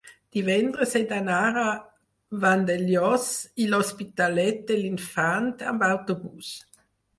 divendres 0.35 0.95
he 0.99 1.01
d'anar 1.11 1.41
a 1.63 1.65
Vandellòs 2.45 3.29
i 3.65 3.69
l'Hospitalet 3.75 4.67
de 4.73 4.81
l'Infant 4.81 5.49
amb 5.75 5.89
autobús. 5.93 6.53